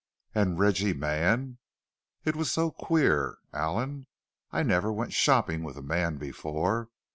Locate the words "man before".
5.83-6.89